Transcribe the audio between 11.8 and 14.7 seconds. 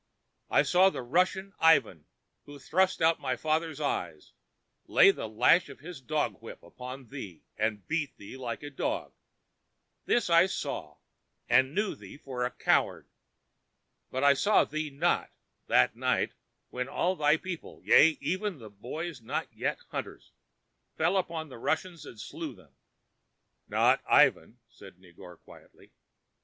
thee for a coward. But I saw